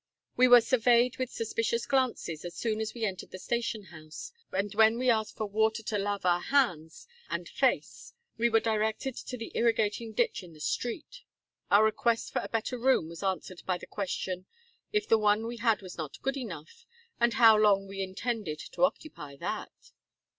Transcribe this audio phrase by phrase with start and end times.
[0.35, 4.73] We were surveyed with suspicious glances as soon as we entered the station house, and
[4.73, 9.37] when we asked for water to lave our hands and face, we were directed to
[9.37, 11.21] the irrigating ditch in the street.
[11.69, 14.47] Our request for a better room was answered by the question,
[14.91, 16.87] if the one we had was not good enough,
[17.19, 19.91] and how long we intended to occupy that.